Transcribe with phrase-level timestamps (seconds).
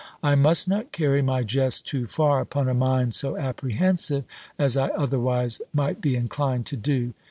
[0.23, 4.23] "I must not carry my jest too far upon a mind so apprehensive,
[4.57, 7.13] as I otherwise might be inclined to do."